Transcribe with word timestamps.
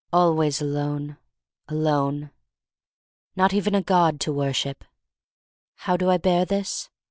Always 0.11 0.63
alone— 0.63 1.17
alone. 1.67 2.31
Not 3.35 3.53
even 3.53 3.75
a 3.75 3.83
God 3.83 4.19
to 4.21 4.33
worship. 4.33 4.83
How 5.75 5.95
do 5.95 6.09
I 6.09 6.17
bear 6.17 6.43
this? 6.43 6.89